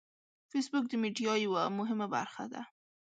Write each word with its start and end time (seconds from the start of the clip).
فېسبوک 0.49 0.85
د 0.89 0.93
میډیا 1.01 1.33
یوه 1.45 1.63
مهمه 1.77 2.07
برخه 2.15 2.45
ده 2.53 2.61